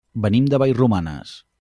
[0.23, 1.39] Venim de Vallromanes.